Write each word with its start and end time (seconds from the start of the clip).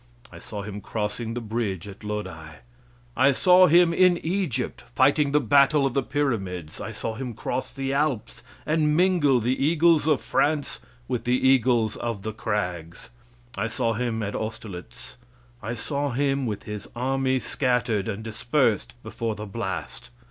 I 0.31 0.39
saw 0.39 0.63
him 0.63 0.81
crossing 0.81 1.35
the 1.35 1.41
bridge 1.41 1.87
at 1.87 2.03
Lodi. 2.03 2.53
I 3.15 3.31
saw 3.31 3.67
him 3.67 3.93
in 3.93 4.17
Egypt, 4.25 4.81
fighting 4.95 5.31
the 5.31 5.39
battle 5.39 5.85
of 5.85 5.93
the 5.93 6.01
pyramids. 6.01 6.81
I 6.81 6.91
saw 6.91 7.13
him 7.13 7.35
cross 7.35 7.71
the 7.71 7.93
Alps, 7.93 8.41
and 8.65 8.97
mingle 8.97 9.39
the 9.39 9.53
eagles 9.63 10.07
of 10.07 10.19
France 10.19 10.79
with 11.07 11.25
the 11.25 11.37
eagles 11.47 11.97
of 11.97 12.23
the 12.23 12.33
crags. 12.33 13.11
I 13.53 13.67
saw 13.67 13.93
him 13.93 14.23
at 14.23 14.33
Austerlitz. 14.35 15.17
I 15.61 15.75
saw 15.75 16.09
him 16.09 16.47
with 16.47 16.63
his 16.63 16.87
army 16.95 17.37
scattered 17.37 18.07
and 18.07 18.23
dispersed 18.23 18.95
before 19.03 19.35
the 19.35 19.45
blast. 19.45 20.09